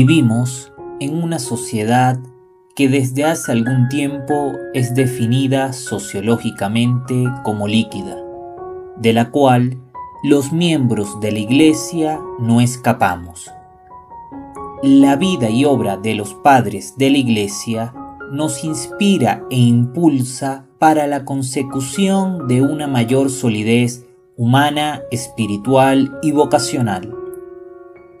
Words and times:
Vivimos 0.00 0.72
en 1.00 1.20
una 1.20 1.40
sociedad 1.40 2.20
que 2.76 2.88
desde 2.88 3.24
hace 3.24 3.50
algún 3.50 3.88
tiempo 3.88 4.52
es 4.72 4.94
definida 4.94 5.72
sociológicamente 5.72 7.24
como 7.42 7.66
líquida, 7.66 8.16
de 8.96 9.12
la 9.12 9.32
cual 9.32 9.76
los 10.22 10.52
miembros 10.52 11.18
de 11.18 11.32
la 11.32 11.40
Iglesia 11.40 12.20
no 12.38 12.60
escapamos. 12.60 13.50
La 14.84 15.16
vida 15.16 15.50
y 15.50 15.64
obra 15.64 15.96
de 15.96 16.14
los 16.14 16.32
padres 16.32 16.94
de 16.96 17.10
la 17.10 17.18
Iglesia 17.18 17.92
nos 18.30 18.62
inspira 18.62 19.42
e 19.50 19.56
impulsa 19.56 20.64
para 20.78 21.08
la 21.08 21.24
consecución 21.24 22.46
de 22.46 22.62
una 22.62 22.86
mayor 22.86 23.30
solidez 23.30 24.06
humana, 24.36 25.02
espiritual 25.10 26.16
y 26.22 26.30
vocacional, 26.30 27.12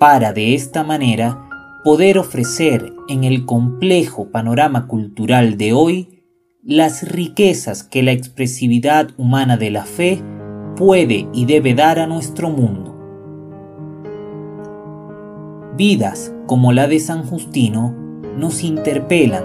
para 0.00 0.32
de 0.32 0.56
esta 0.56 0.82
manera 0.82 1.44
poder 1.88 2.18
ofrecer 2.18 2.92
en 3.08 3.24
el 3.24 3.46
complejo 3.46 4.30
panorama 4.30 4.86
cultural 4.86 5.56
de 5.56 5.72
hoy 5.72 6.22
las 6.62 7.10
riquezas 7.10 7.82
que 7.82 8.02
la 8.02 8.12
expresividad 8.12 9.08
humana 9.16 9.56
de 9.56 9.70
la 9.70 9.86
fe 9.86 10.22
puede 10.76 11.26
y 11.32 11.46
debe 11.46 11.72
dar 11.72 11.98
a 11.98 12.06
nuestro 12.06 12.50
mundo. 12.50 12.94
Vidas 15.78 16.34
como 16.44 16.72
la 16.72 16.88
de 16.88 17.00
San 17.00 17.24
Justino 17.24 17.94
nos 18.36 18.64
interpelan, 18.64 19.44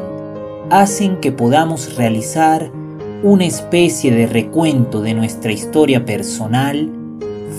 hacen 0.70 1.22
que 1.22 1.32
podamos 1.32 1.96
realizar 1.96 2.74
una 3.24 3.46
especie 3.46 4.14
de 4.14 4.28
recuento 4.28 5.02
de 5.02 5.14
nuestra 5.14 5.54
historia 5.54 6.04
personal, 6.04 6.92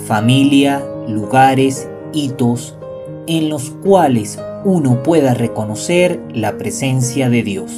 familia, 0.05 0.79
lugares, 1.07 1.89
hitos, 2.13 2.77
en 3.25 3.49
los 3.49 3.71
cuales 3.71 4.39
uno 4.65 5.03
pueda 5.03 5.35
reconocer 5.35 6.19
la 6.33 6.57
presencia 6.57 7.29
de 7.29 7.43
Dios. 7.43 7.71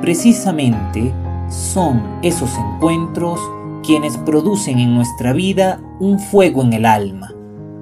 Precisamente 0.00 1.12
son 1.50 2.02
esos 2.22 2.50
encuentros 2.56 3.38
quienes 3.84 4.16
producen 4.16 4.78
en 4.78 4.94
nuestra 4.94 5.34
vida 5.34 5.82
un 6.00 6.18
fuego 6.18 6.62
en 6.62 6.72
el 6.72 6.86
alma, 6.86 7.34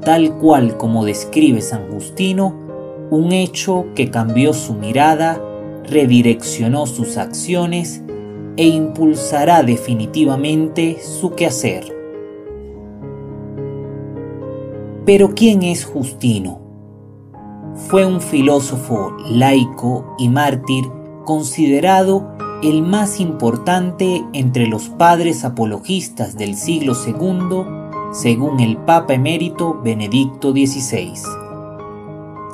tal 0.02 0.36
cual 0.38 0.76
como 0.76 1.04
describe 1.04 1.60
San 1.60 1.88
Justino, 1.92 2.52
un 3.10 3.30
hecho 3.30 3.86
que 3.94 4.10
cambió 4.10 4.52
su 4.52 4.74
mirada, 4.74 5.40
redireccionó 5.84 6.86
sus 6.86 7.16
acciones 7.16 8.02
e 8.56 8.66
impulsará 8.66 9.62
definitivamente 9.62 10.98
su 11.00 11.30
quehacer. 11.36 11.96
Pero 15.06 15.32
¿quién 15.34 15.62
es 15.62 15.84
Justino? 15.84 16.59
Fue 17.90 18.06
un 18.06 18.20
filósofo 18.20 19.16
laico 19.28 20.14
y 20.16 20.28
mártir 20.28 20.84
considerado 21.24 22.36
el 22.62 22.82
más 22.82 23.18
importante 23.18 24.24
entre 24.32 24.68
los 24.68 24.90
padres 24.90 25.44
apologistas 25.44 26.36
del 26.36 26.54
siglo 26.54 26.92
II, 27.04 27.64
según 28.12 28.60
el 28.60 28.76
Papa 28.76 29.14
emérito 29.14 29.80
Benedicto 29.82 30.52
XVI. 30.52 31.14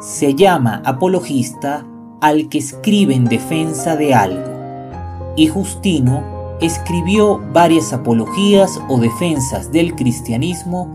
Se 0.01 0.35
llama 0.35 0.81
apologista 0.87 1.87
al 2.23 2.49
que 2.49 2.57
escribe 2.57 3.15
en 3.15 3.27
defensa 3.27 3.95
de 3.95 4.15
algo, 4.15 5.35
y 5.37 5.49
Justino 5.49 6.57
escribió 6.63 7.43
varias 7.53 7.93
apologías 7.93 8.81
o 8.89 8.99
defensas 8.99 9.71
del 9.71 9.97
cristianismo 9.97 10.89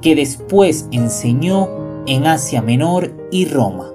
que 0.00 0.16
después 0.16 0.88
enseñó 0.90 1.83
en 2.06 2.26
Asia 2.26 2.62
Menor 2.62 3.12
y 3.30 3.46
Roma. 3.46 3.90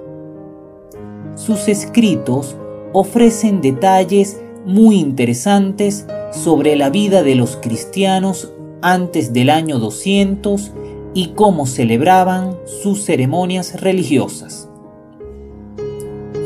Sus 1.34 1.68
escritos 1.68 2.56
ofrecen 2.92 3.60
detalles 3.60 4.40
muy 4.66 4.98
interesantes 4.98 6.06
sobre 6.32 6.76
la 6.76 6.90
vida 6.90 7.22
de 7.22 7.34
los 7.34 7.56
cristianos 7.56 8.52
antes 8.82 9.32
del 9.32 9.50
año 9.50 9.78
200 9.78 10.72
y 11.14 11.28
cómo 11.28 11.66
celebraban 11.66 12.56
sus 12.64 13.04
ceremonias 13.04 13.80
religiosas. 13.80 14.68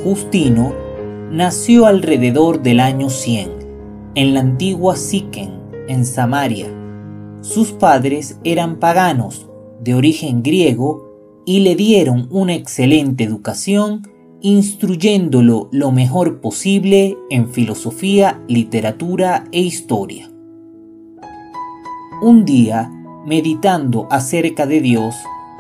Justino 0.03 0.73
nació 1.31 1.87
alrededor 1.87 2.63
del 2.63 2.81
año 2.81 3.11
100 3.11 3.51
en 4.15 4.35
la 4.35 4.41
antigua 4.41 4.97
Siquem, 4.97 5.51
en 5.89 6.05
Samaria. 6.05 6.69
Sus 7.41 7.73
padres 7.73 8.39
eran 8.45 8.77
paganos 8.77 9.49
de 9.81 9.95
origen 9.95 10.43
griego 10.43 11.04
y 11.45 11.61
le 11.61 11.75
dieron 11.75 12.29
una 12.31 12.55
excelente 12.55 13.25
educación, 13.25 14.09
instruyéndolo 14.41 15.69
lo 15.73 15.93
mejor 15.93 16.41
posible 16.41 17.17
en 17.31 17.49
filosofía, 17.49 18.41
literatura 18.49 19.45
e 19.53 19.61
historia. 19.61 20.31
Un 22.23 22.45
día, 22.45 22.91
meditando 23.27 24.07
acerca 24.11 24.67
de 24.67 24.81
Dios, 24.81 25.15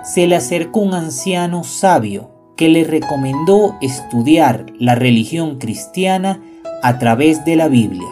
se 0.04 0.26
le 0.26 0.36
acercó 0.36 0.80
un 0.80 0.94
anciano 0.94 1.64
sabio 1.64 2.30
que 2.56 2.68
le 2.68 2.84
recomendó 2.84 3.76
estudiar 3.80 4.66
la 4.78 4.94
religión 4.94 5.58
cristiana 5.58 6.40
a 6.82 6.98
través 6.98 7.44
de 7.44 7.56
la 7.56 7.68
Biblia, 7.68 8.08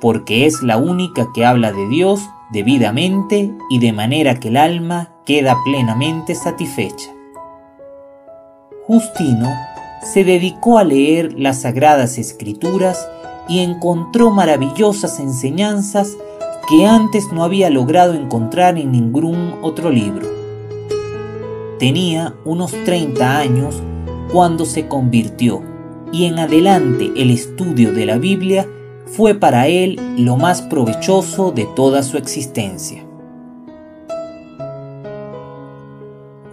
porque 0.00 0.46
es 0.46 0.62
la 0.62 0.76
única 0.76 1.28
que 1.34 1.44
habla 1.44 1.72
de 1.72 1.88
Dios 1.88 2.20
debidamente 2.52 3.52
y 3.70 3.78
de 3.78 3.92
manera 3.92 4.38
que 4.38 4.48
el 4.48 4.56
alma 4.56 5.10
queda 5.24 5.56
plenamente 5.64 6.34
satisfecha. 6.34 7.10
Justino 8.86 9.48
se 10.02 10.24
dedicó 10.24 10.78
a 10.78 10.84
leer 10.84 11.38
las 11.38 11.62
sagradas 11.62 12.18
escrituras 12.18 13.08
y 13.48 13.60
encontró 13.60 14.30
maravillosas 14.30 15.20
enseñanzas 15.20 16.16
que 16.68 16.86
antes 16.86 17.32
no 17.32 17.44
había 17.44 17.70
logrado 17.70 18.14
encontrar 18.14 18.78
en 18.78 18.92
ningún 18.92 19.54
otro 19.62 19.90
libro. 19.90 20.28
Tenía 21.78 22.34
unos 22.44 22.72
30 22.84 23.38
años 23.38 23.82
cuando 24.32 24.64
se 24.64 24.88
convirtió 24.88 25.62
y 26.12 26.26
en 26.26 26.38
adelante 26.38 27.10
el 27.16 27.30
estudio 27.30 27.92
de 27.92 28.06
la 28.06 28.18
Biblia 28.18 28.68
fue 29.16 29.34
para 29.34 29.66
él 29.66 30.00
lo 30.16 30.38
más 30.38 30.62
provechoso 30.62 31.52
de 31.52 31.66
toda 31.76 32.02
su 32.02 32.16
existencia. 32.16 33.04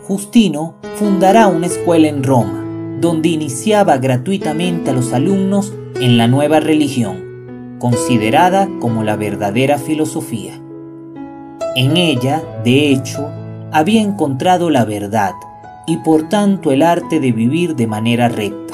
Justino 0.06 0.76
fundará 0.96 1.48
una 1.48 1.68
escuela 1.68 2.10
en 2.10 2.22
Roma, 2.22 2.66
donde 3.00 3.30
iniciaba 3.30 3.98
gratuitamente 3.98 4.90
a 4.90 4.94
los 4.94 5.14
alumnos 5.14 5.74
en 6.02 6.18
la 6.18 6.28
nueva 6.28 6.60
religión, 6.60 7.78
considerada 7.80 8.68
como 8.82 9.04
la 9.04 9.16
verdadera 9.16 9.78
filosofía. 9.78 10.60
En 11.78 11.96
ella, 11.96 12.44
de 12.66 12.92
hecho, 12.92 13.30
había 13.72 14.02
encontrado 14.02 14.70
la 14.70 14.84
verdad 14.84 15.32
y 15.88 15.98
por 15.98 16.28
tanto 16.28 16.74
el 16.74 16.82
arte 16.82 17.22
de 17.22 17.32
vivir 17.32 17.76
de 17.76 17.88
manera 17.88 18.28
recta. 18.28 18.74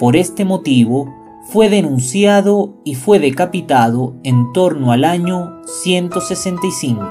Por 0.00 0.16
este 0.16 0.44
motivo, 0.44 1.23
fue 1.44 1.68
denunciado 1.68 2.74
y 2.84 2.94
fue 2.94 3.18
decapitado 3.18 4.14
en 4.24 4.52
torno 4.52 4.92
al 4.92 5.04
año 5.04 5.60
165, 5.82 7.04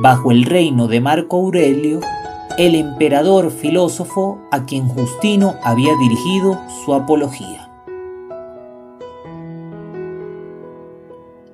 bajo 0.00 0.30
el 0.30 0.44
reino 0.44 0.88
de 0.88 1.00
Marco 1.00 1.36
Aurelio, 1.36 2.00
el 2.56 2.74
emperador 2.74 3.50
filósofo 3.50 4.38
a 4.50 4.64
quien 4.64 4.88
Justino 4.88 5.56
había 5.62 5.92
dirigido 5.96 6.58
su 6.84 6.94
apología. 6.94 7.70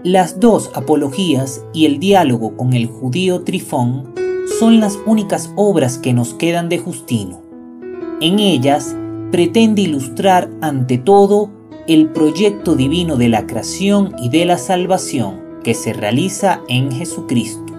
Las 0.03 0.41
dos 0.41 0.71
apologías 0.75 1.65
y 1.75 1.87
el 1.87 1.99
diálogo 1.99 2.57
con 2.57 2.73
el 2.73 2.87
judío 2.87 3.43
Trifón 3.43 4.15
son 4.59 4.81
las 4.81 4.99
únicas 5.07 5.53
obras 5.57 5.99
que 5.99 6.15
nos 6.15 6.35
quedan 6.35 6.69
de 6.69 6.79
Justino. 6.79 7.43
En 8.21 8.39
ellas 8.39 8.97
pretende 9.31 9.83
ilustrar 9.83 10.51
ante 10.61 10.97
todo 10.97 11.60
el 11.87 12.09
proyecto 12.09 12.77
divino 12.77 13.17
de 13.17 13.29
la 13.29 13.47
creación 13.47 14.15
y 14.23 14.29
de 14.29 14.45
la 14.45 14.59
salvación 14.59 15.41
que 15.63 15.75
se 15.75 15.93
realiza 15.93 16.61
en 16.69 16.91
Jesucristo, 16.91 17.75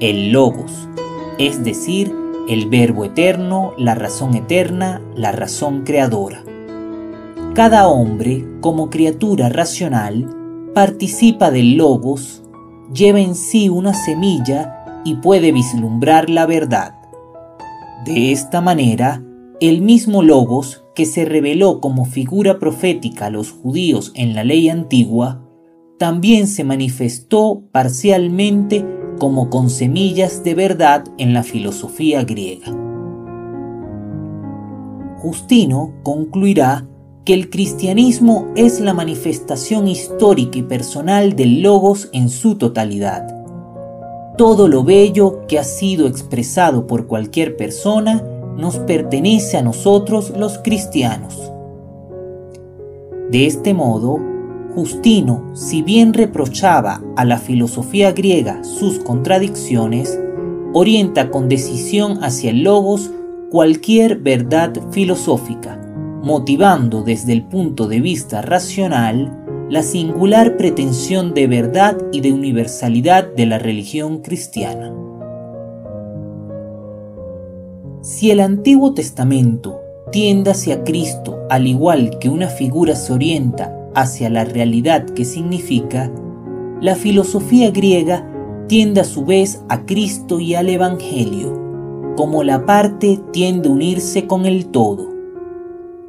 el 0.00 0.32
Logos, 0.32 0.88
es 1.38 1.62
decir, 1.64 2.14
el 2.48 2.68
Verbo 2.68 3.04
eterno, 3.04 3.72
la 3.76 3.94
razón 3.94 4.34
eterna, 4.34 5.00
la 5.14 5.32
razón 5.32 5.82
creadora. 5.82 6.42
Cada 7.54 7.86
hombre, 7.86 8.44
como 8.60 8.90
criatura 8.90 9.48
racional, 9.48 10.34
participa 10.74 11.50
del 11.50 11.76
Logos, 11.76 12.42
lleva 12.92 13.20
en 13.20 13.34
sí 13.34 13.68
una 13.68 13.94
semilla 13.94 15.02
y 15.04 15.16
puede 15.16 15.52
vislumbrar 15.52 16.30
la 16.30 16.46
verdad. 16.46 16.94
De 18.04 18.32
esta 18.32 18.60
manera, 18.60 19.22
el 19.60 19.80
mismo 19.82 20.22
Logos 20.22 20.81
que 20.94 21.06
se 21.06 21.24
reveló 21.24 21.80
como 21.80 22.04
figura 22.04 22.58
profética 22.58 23.26
a 23.26 23.30
los 23.30 23.50
judíos 23.50 24.12
en 24.14 24.34
la 24.34 24.44
ley 24.44 24.68
antigua, 24.68 25.42
también 25.98 26.46
se 26.46 26.64
manifestó 26.64 27.62
parcialmente 27.72 28.84
como 29.18 29.50
con 29.50 29.70
semillas 29.70 30.42
de 30.42 30.54
verdad 30.54 31.04
en 31.18 31.32
la 31.32 31.42
filosofía 31.42 32.24
griega. 32.24 32.76
Justino 35.18 35.94
concluirá 36.02 36.88
que 37.24 37.34
el 37.34 37.50
cristianismo 37.50 38.48
es 38.56 38.80
la 38.80 38.94
manifestación 38.94 39.86
histórica 39.86 40.58
y 40.58 40.62
personal 40.62 41.36
del 41.36 41.62
logos 41.62 42.08
en 42.12 42.28
su 42.28 42.56
totalidad. 42.56 43.28
Todo 44.36 44.66
lo 44.66 44.82
bello 44.82 45.46
que 45.46 45.58
ha 45.60 45.64
sido 45.64 46.08
expresado 46.08 46.88
por 46.88 47.06
cualquier 47.06 47.56
persona 47.56 48.24
nos 48.56 48.78
pertenece 48.78 49.56
a 49.56 49.62
nosotros 49.62 50.32
los 50.36 50.58
cristianos. 50.58 51.52
De 53.30 53.46
este 53.46 53.74
modo, 53.74 54.20
Justino, 54.74 55.50
si 55.54 55.82
bien 55.82 56.12
reprochaba 56.14 57.02
a 57.16 57.24
la 57.24 57.38
filosofía 57.38 58.12
griega 58.12 58.62
sus 58.64 58.98
contradicciones, 58.98 60.18
orienta 60.72 61.30
con 61.30 61.48
decisión 61.48 62.22
hacia 62.24 62.50
el 62.50 62.62
logos 62.62 63.10
cualquier 63.50 64.18
verdad 64.18 64.72
filosófica, 64.90 65.78
motivando 66.22 67.02
desde 67.02 67.32
el 67.32 67.44
punto 67.44 67.86
de 67.86 68.00
vista 68.00 68.40
racional 68.40 69.38
la 69.68 69.82
singular 69.82 70.56
pretensión 70.56 71.34
de 71.34 71.46
verdad 71.46 71.96
y 72.12 72.20
de 72.20 72.32
universalidad 72.32 73.26
de 73.34 73.46
la 73.46 73.58
religión 73.58 74.20
cristiana. 74.20 74.92
Si 78.02 78.32
el 78.32 78.40
Antiguo 78.40 78.94
Testamento 78.94 79.80
tiende 80.10 80.50
hacia 80.50 80.82
Cristo 80.82 81.38
al 81.48 81.68
igual 81.68 82.18
que 82.18 82.28
una 82.28 82.48
figura 82.48 82.96
se 82.96 83.12
orienta 83.12 83.78
hacia 83.94 84.28
la 84.28 84.44
realidad 84.44 85.04
que 85.06 85.24
significa, 85.24 86.10
la 86.80 86.96
filosofía 86.96 87.70
griega 87.70 88.28
tiende 88.66 89.02
a 89.02 89.04
su 89.04 89.24
vez 89.24 89.62
a 89.68 89.86
Cristo 89.86 90.40
y 90.40 90.56
al 90.56 90.68
Evangelio, 90.68 91.56
como 92.16 92.42
la 92.42 92.66
parte 92.66 93.20
tiende 93.32 93.68
a 93.68 93.72
unirse 93.72 94.26
con 94.26 94.46
el 94.46 94.66
todo. 94.66 95.08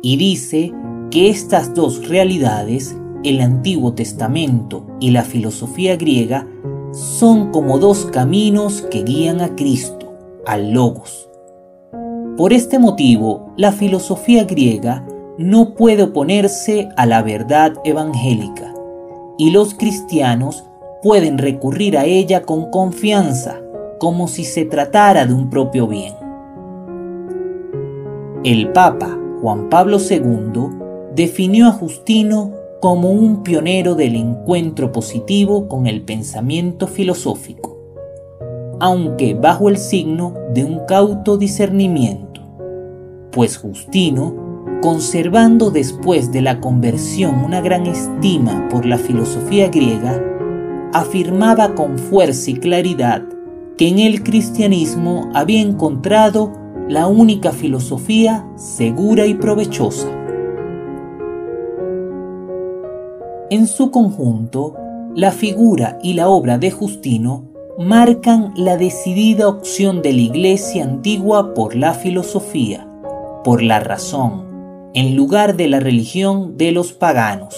Y 0.01 0.17
dice 0.17 0.73
que 1.11 1.29
estas 1.29 1.75
dos 1.75 2.07
realidades, 2.07 2.97
el 3.23 3.39
Antiguo 3.39 3.93
Testamento 3.93 4.87
y 4.99 5.11
la 5.11 5.21
filosofía 5.21 5.95
griega, 5.95 6.47
son 6.91 7.51
como 7.51 7.77
dos 7.77 8.07
caminos 8.07 8.81
que 8.81 9.03
guían 9.03 9.41
a 9.41 9.55
Cristo, 9.55 10.11
al 10.47 10.71
Logos. 10.71 11.29
Por 12.37 12.51
este 12.51 12.79
motivo, 12.79 13.51
la 13.57 13.71
filosofía 13.71 14.43
griega 14.43 15.05
no 15.37 15.75
puede 15.75 16.03
oponerse 16.03 16.89
a 16.97 17.05
la 17.05 17.21
verdad 17.21 17.73
evangélica 17.83 18.73
y 19.37 19.51
los 19.51 19.75
cristianos 19.75 20.63
pueden 21.03 21.37
recurrir 21.37 21.95
a 21.95 22.05
ella 22.05 22.41
con 22.41 22.71
confianza, 22.71 23.61
como 23.99 24.27
si 24.27 24.45
se 24.45 24.65
tratara 24.65 25.27
de 25.27 25.33
un 25.33 25.51
propio 25.51 25.87
bien. 25.87 26.13
El 28.43 28.69
Papa 28.69 29.15
Juan 29.41 29.69
Pablo 29.69 29.97
II 29.99 30.69
definió 31.13 31.67
a 31.67 31.71
Justino 31.71 32.51
como 32.81 33.11
un 33.11 33.43
pionero 33.43 33.93
del 33.93 34.15
encuentro 34.15 34.91
positivo 34.91 35.67
con 35.67 35.85
el 35.85 36.01
pensamiento 36.01 36.87
filosófico, 36.87 37.72
aunque 38.83 39.33
bajo 39.33 39.69
el 39.69 39.77
signo 39.77 40.33
de 40.53 40.65
un 40.65 40.79
cauto 40.85 41.37
discernimiento, 41.37 42.41
pues 43.31 43.55
Justino 43.55 44.35
conservando 44.81 45.71
después 45.71 46.33
de 46.33 46.41
la 46.41 46.59
conversión 46.59 47.45
una 47.45 47.61
gran 47.61 47.87
estima 47.87 48.67
por 48.67 48.85
la 48.85 48.97
filosofía 48.97 49.69
griega, 49.69 50.21
afirmaba 50.91 51.75
con 51.75 51.97
fuerza 51.97 52.51
y 52.51 52.55
claridad 52.55 53.23
que 53.77 53.87
en 53.87 53.99
el 53.99 54.21
cristianismo 54.21 55.29
había 55.33 55.61
encontrado 55.61 56.51
la 56.89 57.07
única 57.07 57.53
filosofía 57.53 58.45
segura 58.57 59.25
y 59.25 59.35
provechosa. 59.35 60.09
En 63.49 63.65
su 63.65 63.91
conjunto, 63.91 64.75
la 65.15 65.31
figura 65.31 65.97
y 66.03 66.15
la 66.15 66.27
obra 66.27 66.57
de 66.57 66.69
Justino 66.69 67.52
marcan 67.77 68.53
la 68.55 68.77
decidida 68.77 69.47
opción 69.47 70.01
de 70.01 70.13
la 70.13 70.21
Iglesia 70.21 70.83
antigua 70.83 71.53
por 71.55 71.75
la 71.75 71.93
filosofía, 71.93 72.87
por 73.43 73.63
la 73.63 73.79
razón, 73.79 74.91
en 74.93 75.15
lugar 75.15 75.57
de 75.57 75.67
la 75.67 75.79
religión 75.79 76.55
de 76.57 76.71
los 76.71 76.93
paganos. 76.93 77.55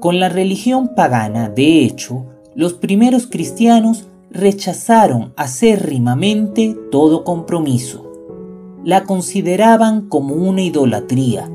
Con 0.00 0.18
la 0.18 0.30
religión 0.30 0.94
pagana, 0.94 1.50
de 1.50 1.84
hecho, 1.84 2.24
los 2.54 2.72
primeros 2.72 3.26
cristianos 3.26 4.06
rechazaron 4.30 5.34
acérrimamente 5.36 6.74
todo 6.90 7.22
compromiso. 7.22 8.10
La 8.82 9.04
consideraban 9.04 10.08
como 10.08 10.34
una 10.34 10.62
idolatría, 10.62 11.50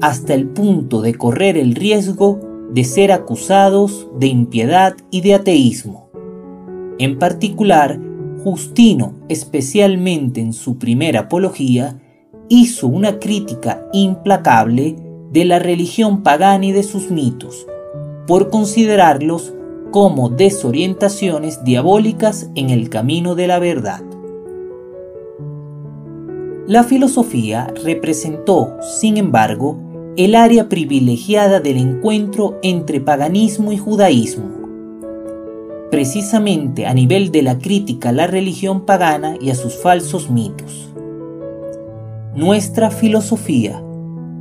hasta 0.00 0.34
el 0.34 0.48
punto 0.48 1.02
de 1.02 1.14
correr 1.14 1.56
el 1.56 1.74
riesgo 1.74 2.40
de 2.70 2.82
ser 2.82 3.12
acusados 3.12 4.08
de 4.18 4.26
impiedad 4.26 4.96
y 5.10 5.20
de 5.20 5.34
ateísmo. 5.34 6.05
En 6.98 7.18
particular, 7.18 8.00
Justino, 8.42 9.14
especialmente 9.28 10.40
en 10.40 10.52
su 10.52 10.78
primera 10.78 11.20
apología, 11.20 12.00
hizo 12.48 12.86
una 12.86 13.18
crítica 13.18 13.86
implacable 13.92 14.96
de 15.32 15.44
la 15.44 15.58
religión 15.58 16.22
pagana 16.22 16.66
y 16.66 16.72
de 16.72 16.82
sus 16.82 17.10
mitos, 17.10 17.66
por 18.26 18.50
considerarlos 18.50 19.52
como 19.90 20.28
desorientaciones 20.28 21.64
diabólicas 21.64 22.50
en 22.54 22.70
el 22.70 22.88
camino 22.88 23.34
de 23.34 23.46
la 23.46 23.58
verdad. 23.58 24.02
La 26.66 26.82
filosofía 26.82 27.72
representó, 27.84 28.76
sin 28.80 29.16
embargo, 29.16 29.78
el 30.16 30.34
área 30.34 30.68
privilegiada 30.68 31.60
del 31.60 31.76
encuentro 31.76 32.58
entre 32.62 33.00
paganismo 33.00 33.72
y 33.72 33.76
judaísmo, 33.76 34.55
precisamente 35.90 36.86
a 36.86 36.94
nivel 36.94 37.30
de 37.30 37.42
la 37.42 37.58
crítica 37.58 38.10
a 38.10 38.12
la 38.12 38.26
religión 38.26 38.86
pagana 38.86 39.36
y 39.40 39.50
a 39.50 39.54
sus 39.54 39.74
falsos 39.74 40.30
mitos 40.30 40.86
nuestra 42.36 42.90
filosofía. 42.90 43.82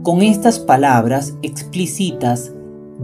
Con 0.03 0.21
estas 0.21 0.59
palabras 0.59 1.37
explícitas 1.41 2.51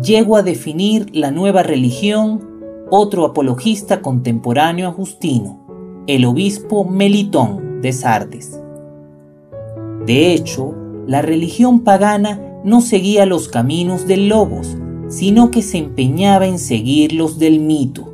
llego 0.03 0.35
a 0.35 0.43
definir 0.43 1.15
la 1.15 1.31
nueva 1.31 1.63
religión, 1.63 2.41
otro 2.89 3.23
apologista 3.23 4.01
contemporáneo 4.01 4.89
a 4.89 4.91
Justino, 4.91 6.03
el 6.07 6.25
obispo 6.25 6.83
Melitón 6.83 7.81
de 7.81 7.93
Sardes. 7.93 8.59
De 10.05 10.33
hecho, 10.33 10.75
la 11.07 11.21
religión 11.21 11.85
pagana 11.85 12.41
no 12.65 12.81
seguía 12.81 13.25
los 13.25 13.47
caminos 13.47 14.07
del 14.07 14.27
Logos, 14.27 14.75
sino 15.07 15.51
que 15.51 15.61
se 15.61 15.77
empeñaba 15.77 16.47
en 16.47 16.59
seguir 16.59 17.13
los 17.13 17.39
del 17.39 17.61
mito, 17.61 18.10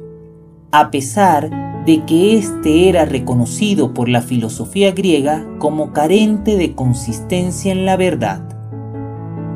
a 0.79 0.91
pesar 0.91 1.83
de 1.87 2.03
que 2.05 2.37
éste 2.37 2.87
era 2.87 3.05
reconocido 3.05 3.95
por 3.95 4.09
la 4.09 4.21
filosofía 4.21 4.91
griega 4.91 5.43
como 5.57 5.91
carente 5.91 6.55
de 6.55 6.75
consistencia 6.75 7.71
en 7.71 7.85
la 7.85 7.97
verdad. 7.97 8.41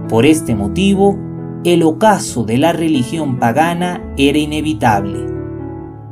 Por 0.10 0.26
este 0.26 0.56
motivo, 0.56 1.20
el 1.64 1.84
ocaso 1.84 2.44
de 2.44 2.58
la 2.58 2.74
religión 2.74 3.38
pagana 3.38 4.02
era 4.18 4.40
inevitable. 4.40 5.20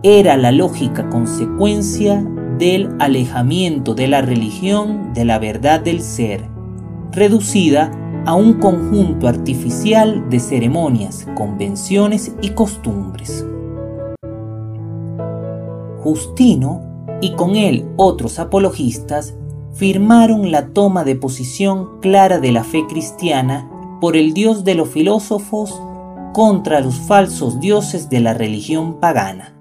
Era 0.04 0.38
la 0.38 0.52
lógica 0.52 1.10
consecuencia 1.10 2.24
del 2.60 2.90
alejamiento 3.00 3.96
de 3.96 4.10
la 4.10 4.22
religión 4.22 5.12
de 5.14 5.26
la 5.26 5.40
verdad 5.40 5.80
del 5.80 6.02
ser, 6.02 6.48
reducida 7.12 7.92
a 8.28 8.36
un 8.36 8.54
conjunto 8.54 9.28
artificial 9.28 10.30
de 10.30 10.40
ceremonias, 10.40 11.26
convenciones 11.36 12.36
y 12.42 12.50
costumbres. 12.50 13.44
Justino 16.02 16.82
y 17.22 17.32
con 17.34 17.56
él 17.56 17.88
otros 17.98 18.40
apologistas 18.40 19.36
firmaron 19.74 20.52
la 20.52 20.68
toma 20.68 21.04
de 21.04 21.16
posición 21.16 22.00
clara 22.02 22.40
de 22.40 22.52
la 22.52 22.64
fe 22.64 22.86
cristiana 22.88 23.70
por 24.02 24.16
el 24.16 24.34
Dios 24.34 24.64
de 24.64 24.76
los 24.76 24.90
filósofos 24.90 25.82
contra 26.34 26.80
los 26.80 26.96
falsos 26.96 27.60
dioses 27.60 28.10
de 28.10 28.20
la 28.20 28.34
religión 28.34 29.00
pagana. 29.00 29.56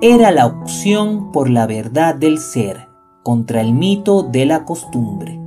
Era 0.00 0.30
la 0.30 0.46
opción 0.46 1.32
por 1.32 1.50
la 1.50 1.66
verdad 1.66 2.14
del 2.14 2.38
ser 2.38 2.86
contra 3.24 3.60
el 3.60 3.72
mito 3.72 4.22
de 4.22 4.46
la 4.46 4.64
costumbre. 4.64 5.38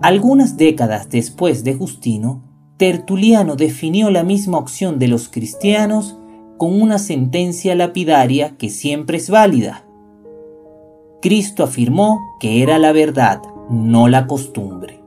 Algunas 0.00 0.56
décadas 0.56 1.10
después 1.10 1.62
de 1.62 1.74
Justino, 1.74 2.42
Tertuliano 2.76 3.54
definió 3.54 4.10
la 4.10 4.24
misma 4.24 4.58
opción 4.58 4.98
de 4.98 5.08
los 5.08 5.28
cristianos 5.28 6.18
con 6.62 6.80
una 6.80 7.00
sentencia 7.00 7.74
lapidaria 7.74 8.56
que 8.56 8.68
siempre 8.68 9.16
es 9.16 9.30
válida. 9.30 9.82
Cristo 11.20 11.64
afirmó 11.64 12.20
que 12.38 12.62
era 12.62 12.78
la 12.78 12.92
verdad, 12.92 13.42
no 13.68 14.06
la 14.06 14.28
costumbre. 14.28 15.00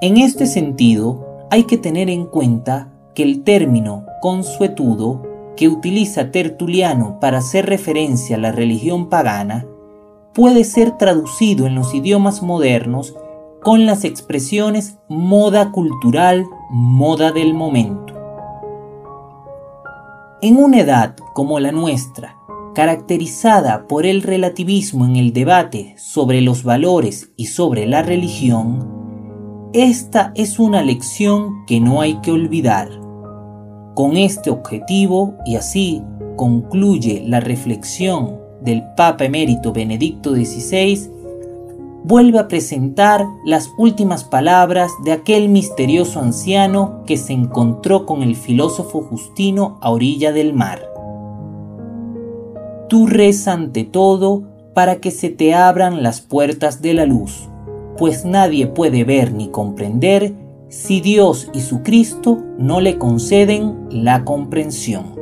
En 0.00 0.16
este 0.16 0.46
sentido, 0.46 1.46
hay 1.50 1.64
que 1.64 1.76
tener 1.76 2.08
en 2.08 2.24
cuenta 2.24 2.94
que 3.14 3.24
el 3.24 3.44
término 3.44 4.06
consuetudo 4.22 5.52
que 5.54 5.68
utiliza 5.68 6.30
Tertuliano 6.30 7.20
para 7.20 7.36
hacer 7.36 7.66
referencia 7.66 8.36
a 8.36 8.40
la 8.40 8.52
religión 8.52 9.10
pagana 9.10 9.66
puede 10.32 10.64
ser 10.64 10.96
traducido 10.96 11.66
en 11.66 11.74
los 11.74 11.94
idiomas 11.94 12.42
modernos 12.42 13.14
con 13.62 13.84
las 13.84 14.04
expresiones 14.04 14.96
moda 15.08 15.72
cultural, 15.72 16.46
moda 16.70 17.32
del 17.32 17.52
momento. 17.52 18.13
En 20.44 20.58
una 20.58 20.80
edad 20.80 21.16
como 21.32 21.58
la 21.58 21.72
nuestra, 21.72 22.36
caracterizada 22.74 23.86
por 23.88 24.04
el 24.04 24.20
relativismo 24.20 25.06
en 25.06 25.16
el 25.16 25.32
debate 25.32 25.94
sobre 25.96 26.42
los 26.42 26.64
valores 26.64 27.30
y 27.34 27.46
sobre 27.46 27.86
la 27.86 28.02
religión, 28.02 29.70
esta 29.72 30.32
es 30.34 30.58
una 30.58 30.82
lección 30.82 31.64
que 31.66 31.80
no 31.80 32.02
hay 32.02 32.16
que 32.16 32.30
olvidar. 32.30 32.90
Con 33.94 34.18
este 34.18 34.50
objetivo, 34.50 35.34
y 35.46 35.56
así 35.56 36.02
concluye 36.36 37.24
la 37.26 37.40
reflexión 37.40 38.38
del 38.60 38.82
Papa 38.98 39.24
emérito 39.24 39.72
Benedicto 39.72 40.34
XVI, 40.34 41.10
vuelve 42.04 42.38
a 42.38 42.48
presentar 42.48 43.26
las 43.46 43.72
últimas 43.78 44.24
palabras 44.24 44.92
de 45.04 45.12
aquel 45.12 45.48
misterioso 45.48 46.20
anciano 46.20 47.02
que 47.06 47.16
se 47.16 47.32
encontró 47.32 48.04
con 48.04 48.22
el 48.22 48.36
filósofo 48.36 49.02
Justino 49.02 49.78
a 49.80 49.90
orilla 49.90 50.30
del 50.30 50.52
mar. 50.52 50.92
Tú 52.90 53.06
reza 53.06 53.54
ante 53.54 53.84
todo 53.84 54.42
para 54.74 54.96
que 54.96 55.10
se 55.10 55.30
te 55.30 55.54
abran 55.54 56.02
las 56.02 56.20
puertas 56.20 56.82
de 56.82 56.92
la 56.92 57.06
luz, 57.06 57.48
pues 57.96 58.26
nadie 58.26 58.66
puede 58.66 59.04
ver 59.04 59.32
ni 59.32 59.48
comprender 59.48 60.34
si 60.68 61.00
Dios 61.00 61.48
y 61.54 61.60
su 61.60 61.82
Cristo 61.82 62.42
no 62.58 62.80
le 62.82 62.98
conceden 62.98 63.86
la 63.90 64.24
comprensión. 64.24 65.14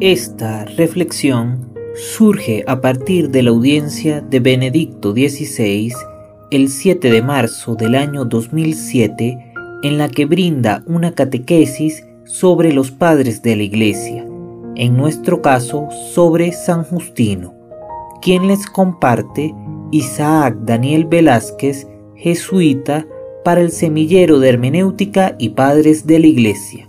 Esta 0.00 0.64
reflexión 0.64 1.73
surge 1.94 2.64
a 2.66 2.80
partir 2.80 3.30
de 3.30 3.42
la 3.42 3.50
audiencia 3.50 4.20
de 4.20 4.40
Benedicto 4.40 5.12
XVI 5.12 5.92
el 6.50 6.68
7 6.68 7.10
de 7.10 7.22
marzo 7.22 7.76
del 7.76 7.94
año 7.94 8.24
2007 8.24 9.52
en 9.82 9.98
la 9.98 10.08
que 10.08 10.24
brinda 10.24 10.82
una 10.86 11.14
catequesis 11.14 12.04
sobre 12.24 12.72
los 12.72 12.90
padres 12.90 13.42
de 13.42 13.56
la 13.56 13.62
Iglesia, 13.62 14.26
en 14.76 14.96
nuestro 14.96 15.40
caso 15.40 15.88
sobre 16.12 16.52
San 16.52 16.84
Justino, 16.84 17.54
quien 18.22 18.48
les 18.48 18.66
comparte 18.66 19.54
Isaac 19.92 20.56
Daniel 20.62 21.04
Velázquez, 21.04 21.86
jesuita, 22.16 23.06
para 23.44 23.60
el 23.60 23.70
semillero 23.70 24.40
de 24.40 24.48
hermenéutica 24.48 25.36
y 25.38 25.50
padres 25.50 26.06
de 26.06 26.18
la 26.18 26.26
Iglesia. 26.26 26.88